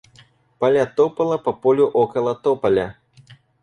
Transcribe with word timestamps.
Поля 0.59 0.85
топала 0.95 1.37
по 1.37 1.53
полю 1.53 1.85
около 1.93 2.33
тополя. 2.43 2.87